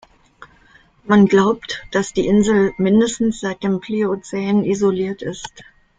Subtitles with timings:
[1.03, 5.63] Man glaubt, dass die Insel mindestens seit dem Pliozän isoliert ist.